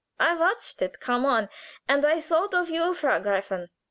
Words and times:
I 0.19 0.33
watched 0.33 0.81
it 0.81 0.99
coming 0.99 1.29
on, 1.29 1.49
and 1.87 2.03
I 2.03 2.21
thought 2.21 2.55
of 2.55 2.71
you, 2.71 2.95
Frau 2.95 3.19
Gräfin. 3.19 3.67